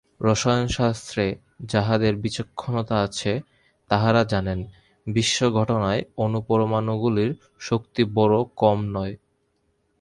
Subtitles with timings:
[0.21, 1.25] রসায়নশাস্ত্রে
[1.65, 3.31] যাঁহাদের বিচক্ষণতা আছে
[3.89, 4.59] তাঁহারা জানেন,
[5.07, 7.31] বিশ্বঘটনায় অণুপরমাণুগুলির
[7.59, 9.13] শক্তি বড়ো কম নয়।